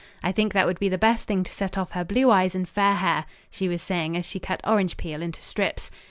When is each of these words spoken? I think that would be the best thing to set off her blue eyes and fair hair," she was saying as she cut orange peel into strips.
I 0.23 0.31
think 0.31 0.53
that 0.53 0.65
would 0.65 0.79
be 0.79 0.89
the 0.89 0.97
best 0.97 1.27
thing 1.27 1.43
to 1.43 1.51
set 1.51 1.77
off 1.77 1.91
her 1.91 2.03
blue 2.03 2.31
eyes 2.31 2.55
and 2.55 2.67
fair 2.67 2.95
hair," 2.95 3.25
she 3.51 3.69
was 3.69 3.83
saying 3.83 4.17
as 4.17 4.25
she 4.25 4.39
cut 4.39 4.59
orange 4.63 4.97
peel 4.97 5.21
into 5.21 5.41
strips. 5.43 5.91